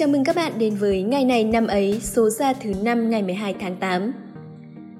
[0.00, 3.22] Chào mừng các bạn đến với ngày này năm ấy, số ra thứ năm ngày
[3.22, 4.12] 12 tháng 8.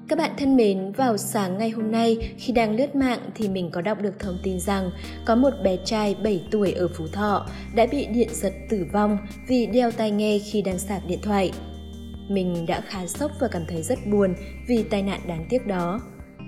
[0.07, 3.69] Các bạn thân mến, vào sáng ngày hôm nay khi đang lướt mạng thì mình
[3.71, 4.91] có đọc được thông tin rằng
[5.25, 9.17] có một bé trai 7 tuổi ở Phú Thọ đã bị điện giật tử vong
[9.47, 11.51] vì đeo tai nghe khi đang sạc điện thoại.
[12.29, 14.33] Mình đã khá sốc và cảm thấy rất buồn
[14.67, 15.99] vì tai nạn đáng tiếc đó.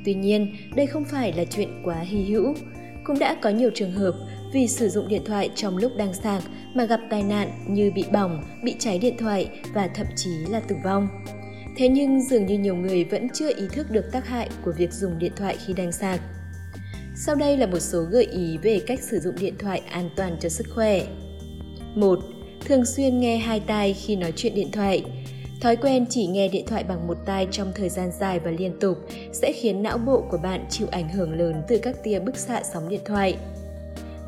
[0.05, 2.53] Tuy nhiên, đây không phải là chuyện quá hy hữu.
[3.03, 4.13] Cũng đã có nhiều trường hợp
[4.53, 6.43] vì sử dụng điện thoại trong lúc đang sạc
[6.73, 10.59] mà gặp tai nạn như bị bỏng, bị cháy điện thoại và thậm chí là
[10.59, 11.07] tử vong.
[11.77, 14.93] Thế nhưng dường như nhiều người vẫn chưa ý thức được tác hại của việc
[14.93, 16.21] dùng điện thoại khi đang sạc.
[17.15, 20.37] Sau đây là một số gợi ý về cách sử dụng điện thoại an toàn
[20.39, 21.01] cho sức khỏe.
[21.95, 22.19] 1.
[22.65, 25.03] Thường xuyên nghe hai tai khi nói chuyện điện thoại.
[25.61, 28.79] Thói quen chỉ nghe điện thoại bằng một tai trong thời gian dài và liên
[28.79, 28.97] tục
[29.33, 32.61] sẽ khiến não bộ của bạn chịu ảnh hưởng lớn từ các tia bức xạ
[32.73, 33.37] sóng điện thoại.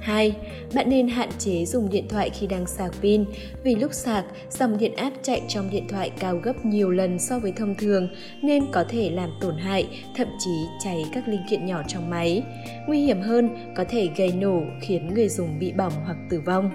[0.05, 0.36] 2.
[0.76, 3.26] Bạn nên hạn chế dùng điện thoại khi đang sạc pin
[3.64, 7.39] vì lúc sạc, dòng điện áp chạy trong điện thoại cao gấp nhiều lần so
[7.39, 8.09] với thông thường
[8.42, 10.52] nên có thể làm tổn hại, thậm chí
[10.84, 12.44] cháy các linh kiện nhỏ trong máy.
[12.88, 16.72] Nguy hiểm hơn, có thể gây nổ khiến người dùng bị bỏng hoặc tử vong.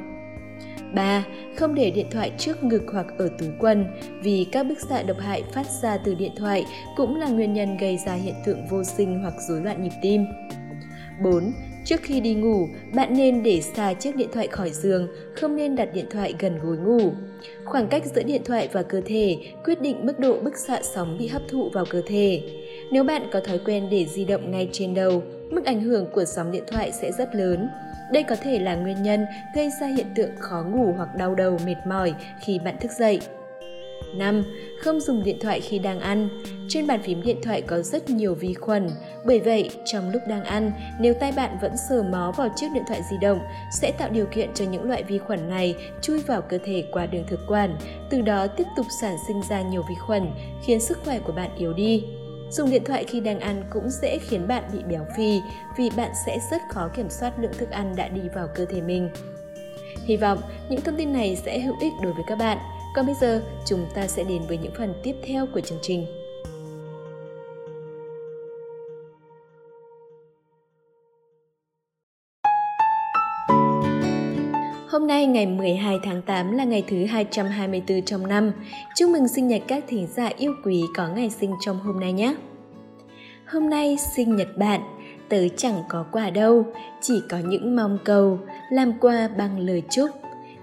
[0.95, 1.25] 3.
[1.57, 3.87] Không để điện thoại trước ngực hoặc ở túi quần
[4.23, 6.65] vì các bức xạ độc hại phát ra từ điện thoại
[6.97, 10.25] cũng là nguyên nhân gây ra hiện tượng vô sinh hoặc rối loạn nhịp tim.
[11.23, 11.53] 4.
[11.91, 15.77] Trước khi đi ngủ, bạn nên để xa chiếc điện thoại khỏi giường, không nên
[15.77, 17.13] đặt điện thoại gần gối ngủ.
[17.65, 21.19] Khoảng cách giữa điện thoại và cơ thể quyết định mức độ bức xạ sóng
[21.19, 22.43] bị hấp thụ vào cơ thể.
[22.93, 26.25] Nếu bạn có thói quen để di động ngay trên đầu, mức ảnh hưởng của
[26.25, 27.69] sóng điện thoại sẽ rất lớn.
[28.13, 31.59] Đây có thể là nguyên nhân gây ra hiện tượng khó ngủ hoặc đau đầu
[31.67, 33.21] mệt mỏi khi bạn thức dậy.
[34.15, 34.43] 5.
[34.79, 36.29] Không dùng điện thoại khi đang ăn.
[36.69, 38.89] Trên bàn phím điện thoại có rất nhiều vi khuẩn,
[39.25, 42.83] bởi vậy trong lúc đang ăn, nếu tay bạn vẫn sờ mó vào chiếc điện
[42.89, 43.39] thoại di động
[43.73, 47.07] sẽ tạo điều kiện cho những loại vi khuẩn này chui vào cơ thể qua
[47.07, 47.77] đường thực quản,
[48.11, 50.27] từ đó tiếp tục sản sinh ra nhiều vi khuẩn,
[50.63, 52.05] khiến sức khỏe của bạn yếu đi.
[52.51, 55.41] Dùng điện thoại khi đang ăn cũng dễ khiến bạn bị béo phì
[55.77, 58.81] vì bạn sẽ rất khó kiểm soát lượng thức ăn đã đi vào cơ thể
[58.81, 59.11] mình.
[60.05, 60.39] Hy vọng
[60.69, 62.59] những thông tin này sẽ hữu ích đối với các bạn.
[62.95, 66.07] Còn bây giờ, chúng ta sẽ đến với những phần tiếp theo của chương trình.
[74.89, 78.53] Hôm nay ngày 12 tháng 8 là ngày thứ 224 trong năm.
[78.97, 82.13] Chúc mừng sinh nhật các thính giả yêu quý có ngày sinh trong hôm nay
[82.13, 82.35] nhé.
[83.47, 84.81] Hôm nay sinh nhật bạn,
[85.29, 86.65] tớ chẳng có quà đâu,
[87.01, 88.39] chỉ có những mong cầu,
[88.73, 90.11] làm quà bằng lời chúc.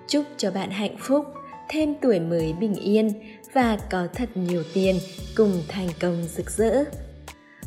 [0.07, 1.25] Chúc cho bạn hạnh phúc,
[1.69, 3.11] thêm tuổi mới bình yên
[3.53, 4.99] và có thật nhiều tiền
[5.35, 6.83] cùng thành công rực rỡ.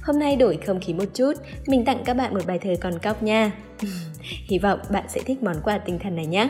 [0.03, 1.33] Hôm nay đổi không khí một chút,
[1.67, 3.53] mình tặng các bạn một bài thơ còn cóc nha.
[4.49, 6.49] Hy vọng bạn sẽ thích món quà tinh thần này nhé.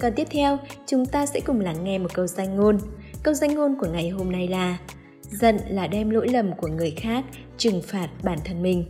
[0.00, 2.78] Còn tiếp theo, chúng ta sẽ cùng lắng nghe một câu danh ngôn.
[3.22, 4.78] Câu danh ngôn của ngày hôm nay là
[5.30, 7.24] Giận là đem lỗi lầm của người khác
[7.58, 8.84] trừng phạt bản thân mình.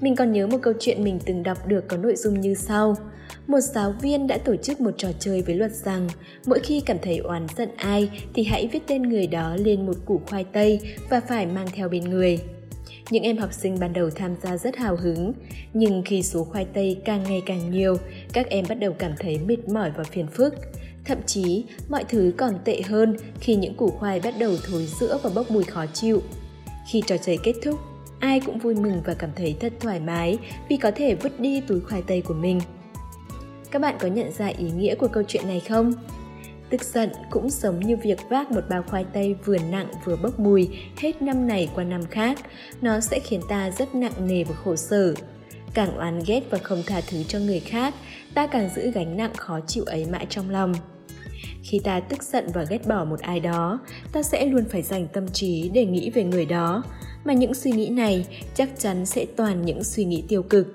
[0.00, 2.96] Mình còn nhớ một câu chuyện mình từng đọc được có nội dung như sau–
[3.46, 6.08] một giáo viên đã tổ chức một trò chơi với luật rằng
[6.46, 9.96] mỗi khi cảm thấy oán giận ai thì hãy viết tên người đó lên một
[10.04, 10.80] củ khoai tây
[11.10, 12.38] và phải mang theo bên người.
[13.10, 15.32] Những em học sinh ban đầu tham gia rất hào hứng,
[15.74, 17.96] nhưng khi số khoai tây càng ngày càng nhiều,
[18.32, 20.54] các em bắt đầu cảm thấy mệt mỏi và phiền phức.
[21.04, 25.18] Thậm chí, mọi thứ còn tệ hơn khi những củ khoai bắt đầu thối rữa
[25.22, 26.22] và bốc mùi khó chịu.
[26.90, 27.80] Khi trò chơi kết thúc,
[28.20, 31.60] ai cũng vui mừng và cảm thấy thật thoải mái vì có thể vứt đi
[31.60, 32.60] túi khoai tây của mình.
[33.70, 35.92] Các bạn có nhận ra ý nghĩa của câu chuyện này không?
[36.70, 40.40] Tức giận cũng giống như việc vác một bao khoai tây vừa nặng vừa bốc
[40.40, 42.38] mùi hết năm này qua năm khác,
[42.80, 45.14] nó sẽ khiến ta rất nặng nề và khổ sở.
[45.74, 47.94] Càng oán ghét và không tha thứ cho người khác,
[48.34, 50.74] ta càng giữ gánh nặng khó chịu ấy mãi trong lòng.
[51.62, 53.78] Khi ta tức giận và ghét bỏ một ai đó,
[54.12, 56.82] ta sẽ luôn phải dành tâm trí để nghĩ về người đó,
[57.24, 60.66] mà những suy nghĩ này chắc chắn sẽ toàn những suy nghĩ tiêu cực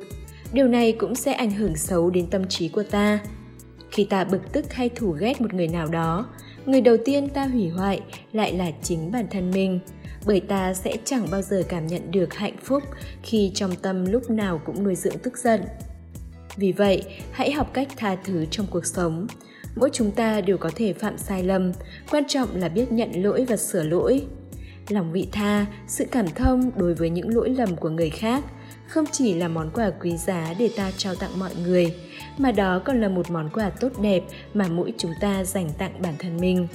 [0.53, 3.19] điều này cũng sẽ ảnh hưởng xấu đến tâm trí của ta.
[3.92, 6.25] Khi ta bực tức hay thù ghét một người nào đó,
[6.65, 8.01] người đầu tiên ta hủy hoại
[8.33, 9.80] lại là chính bản thân mình,
[10.25, 12.83] bởi ta sẽ chẳng bao giờ cảm nhận được hạnh phúc
[13.24, 15.62] khi trong tâm lúc nào cũng nuôi dưỡng tức giận.
[16.56, 19.27] Vì vậy, hãy học cách tha thứ trong cuộc sống.
[19.75, 21.71] Mỗi chúng ta đều có thể phạm sai lầm,
[22.12, 24.25] quan trọng là biết nhận lỗi và sửa lỗi.
[24.89, 28.44] Lòng vị tha, sự cảm thông đối với những lỗi lầm của người khác
[28.88, 31.95] không chỉ là món quà quý giá để ta trao tặng mọi người,
[32.38, 34.23] mà đó còn là một món quà tốt đẹp
[34.53, 36.68] mà mỗi chúng ta dành tặng bản thân mình.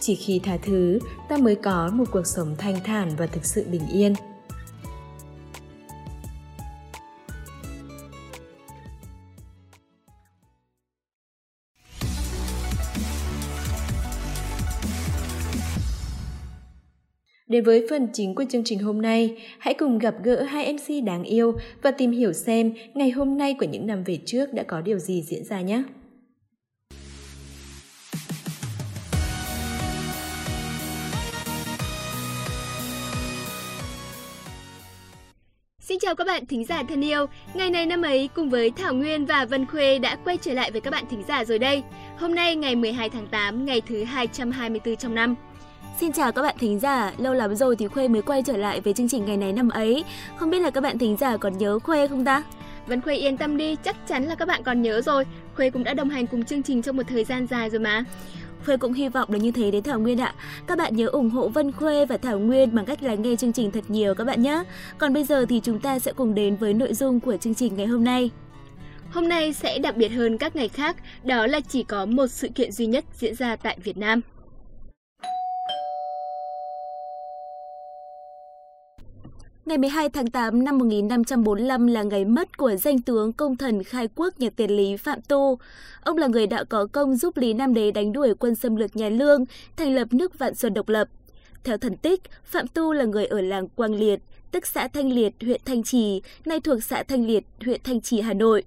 [0.00, 0.98] Chỉ khi tha thứ,
[1.28, 4.14] ta mới có một cuộc sống thanh thản và thực sự bình yên.
[17.54, 21.04] Đến với phần chính của chương trình hôm nay, hãy cùng gặp gỡ hai MC
[21.04, 24.62] đáng yêu và tìm hiểu xem ngày hôm nay của những năm về trước đã
[24.62, 25.82] có điều gì diễn ra nhé.
[35.80, 37.26] Xin chào các bạn thính giả thân yêu.
[37.54, 40.70] Ngày này năm ấy cùng với Thảo Nguyên và Vân Khuê đã quay trở lại
[40.70, 41.82] với các bạn thính giả rồi đây.
[42.18, 45.34] Hôm nay ngày 12 tháng 8, ngày thứ 224 trong năm.
[46.00, 48.80] Xin chào các bạn thính giả, lâu lắm rồi thì Khuê mới quay trở lại
[48.80, 50.04] với chương trình ngày này năm ấy.
[50.36, 52.42] Không biết là các bạn thính giả còn nhớ Khuê không ta?
[52.86, 55.24] Vân Khuê yên tâm đi, chắc chắn là các bạn còn nhớ rồi.
[55.56, 58.04] Khuê cũng đã đồng hành cùng chương trình trong một thời gian dài rồi mà.
[58.64, 60.34] Khuê cũng hy vọng là như thế đến Thảo Nguyên ạ.
[60.66, 63.52] Các bạn nhớ ủng hộ Vân Khuê và Thảo Nguyên bằng cách là nghe chương
[63.52, 64.62] trình thật nhiều các bạn nhé.
[64.98, 67.76] Còn bây giờ thì chúng ta sẽ cùng đến với nội dung của chương trình
[67.76, 68.30] ngày hôm nay.
[69.10, 72.48] Hôm nay sẽ đặc biệt hơn các ngày khác, đó là chỉ có một sự
[72.48, 74.20] kiện duy nhất diễn ra tại Việt Nam.
[79.66, 84.08] Ngày 12 tháng 8 năm 1545 là ngày mất của danh tướng công thần khai
[84.14, 85.58] quốc nhà tiền Lý Phạm Tu.
[86.02, 88.96] Ông là người đã có công giúp Lý Nam Đế đánh đuổi quân xâm lược
[88.96, 89.44] nhà Lương,
[89.76, 91.08] thành lập nước Vạn Xuân độc lập.
[91.64, 94.20] Theo thần tích, Phạm Tu là người ở làng Quang Liệt,
[94.50, 98.20] tức xã Thanh Liệt, huyện Thanh Trì, nay thuộc xã Thanh Liệt, huyện Thanh Trì,
[98.20, 98.64] Hà Nội.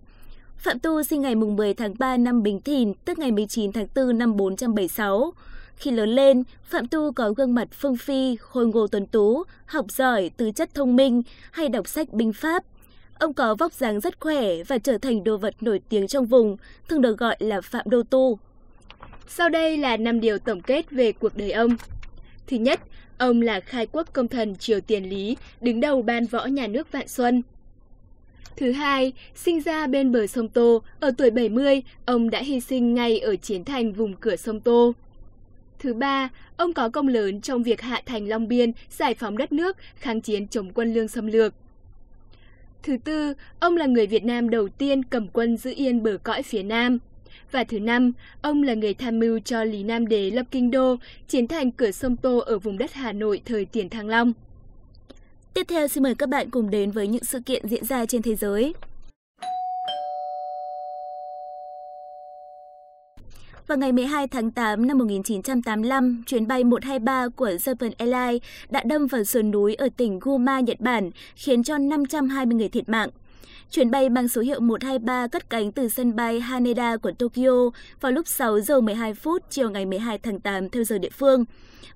[0.58, 4.18] Phạm Tu sinh ngày 10 tháng 3 năm Bính Thìn, tức ngày 19 tháng 4
[4.18, 5.34] năm 476.
[5.78, 9.86] Khi lớn lên, Phạm Tu có gương mặt phương phi, khôi ngô tuấn tú, học
[9.90, 11.22] giỏi, tứ chất thông minh,
[11.52, 12.64] hay đọc sách binh pháp.
[13.20, 16.58] Ông có vóc dáng rất khỏe và trở thành đồ vật nổi tiếng trong vùng,
[16.88, 18.40] thường được gọi là Phạm Đô Tu.
[19.28, 21.76] Sau đây là 5 điều tổng kết về cuộc đời ông.
[22.48, 22.80] Thứ nhất,
[23.18, 26.92] ông là khai quốc công thần Triều Tiền Lý, đứng đầu ban võ nhà nước
[26.92, 27.42] Vạn Xuân.
[28.58, 32.94] Thứ hai, sinh ra bên bờ sông Tô, ở tuổi 70, ông đã hy sinh
[32.94, 34.94] ngay ở chiến thành vùng cửa sông Tô.
[35.80, 39.52] Thứ ba, ông có công lớn trong việc hạ thành Long Biên, giải phóng đất
[39.52, 41.54] nước, kháng chiến chống quân lương xâm lược.
[42.84, 46.44] Thứ tư, ông là người Việt Nam đầu tiên cầm quân giữ yên bờ cõi
[46.44, 46.98] phía Nam.
[47.52, 50.96] Và thứ năm, ông là người tham mưu cho Lý Nam Đế lập kinh đô,
[51.28, 54.34] chiến thành cửa sông Tô ở vùng đất Hà Nội thời tiền Thăng Long.
[55.54, 58.22] Tiếp theo xin mời các bạn cùng đến với những sự kiện diễn ra trên
[58.22, 58.74] thế giới.
[63.68, 69.08] Vào ngày 12 tháng 8 năm 1985, chuyến bay 123 của Japan Airlines đã đâm
[69.08, 73.10] vào sườn núi ở tỉnh Guma, Nhật Bản, khiến cho 520 người thiệt mạng.
[73.72, 77.70] Chuyến bay mang số hiệu 123 cất cánh từ sân bay Haneda của Tokyo
[78.02, 81.46] vào lúc 6 giờ 12 phút chiều ngày 12 tháng 8 theo giờ địa phương.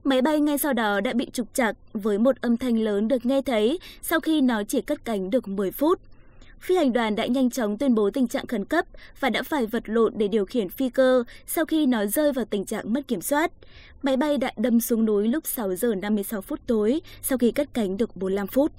[0.03, 3.25] Máy bay ngay sau đó đã bị trục trặc với một âm thanh lớn được
[3.25, 5.99] nghe thấy sau khi nó chỉ cất cánh được 10 phút.
[6.61, 8.85] Phi hành đoàn đã nhanh chóng tuyên bố tình trạng khẩn cấp
[9.19, 12.45] và đã phải vật lộn để điều khiển phi cơ sau khi nó rơi vào
[12.45, 13.51] tình trạng mất kiểm soát.
[14.03, 17.73] Máy bay đã đâm xuống núi lúc 6 giờ 56 phút tối sau khi cất
[17.73, 18.71] cánh được 45 phút.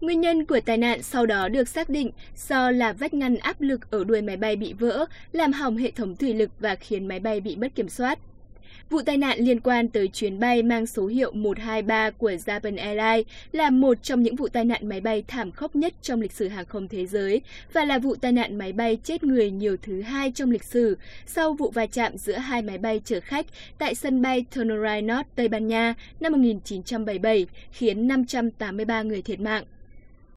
[0.00, 2.10] Nguyên nhân của tai nạn sau đó được xác định
[2.48, 5.90] do là vách ngăn áp lực ở đuôi máy bay bị vỡ, làm hỏng hệ
[5.90, 8.18] thống thủy lực và khiến máy bay bị mất kiểm soát.
[8.90, 13.26] Vụ tai nạn liên quan tới chuyến bay mang số hiệu 123 của Japan Airlines
[13.52, 16.48] là một trong những vụ tai nạn máy bay thảm khốc nhất trong lịch sử
[16.48, 17.40] hàng không thế giới
[17.72, 20.98] và là vụ tai nạn máy bay chết người nhiều thứ hai trong lịch sử
[21.26, 23.46] sau vụ va chạm giữa hai máy bay chở khách
[23.78, 29.64] tại sân bay Tonorai North, Tây Ban Nha năm 1977, khiến 583 người thiệt mạng.